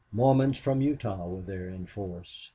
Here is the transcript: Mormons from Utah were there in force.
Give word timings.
Mormons 0.11 0.57
from 0.57 0.81
Utah 0.81 1.27
were 1.27 1.43
there 1.43 1.69
in 1.69 1.85
force. 1.85 2.49